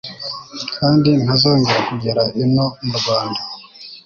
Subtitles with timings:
[0.75, 3.41] kandi ntazongera kugera ino murwanda